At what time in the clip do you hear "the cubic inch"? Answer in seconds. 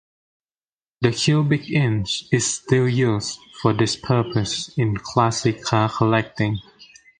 1.01-2.23